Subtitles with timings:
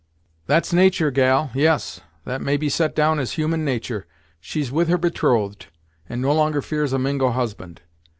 [0.47, 4.07] "That's natur' gal; yes, that may be set down as human natur'.
[4.39, 5.67] She's with her betrothed,
[6.09, 7.81] and no longer fears a Mingo husband.